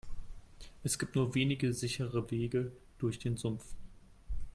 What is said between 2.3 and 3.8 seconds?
Wege durch den Sumpf.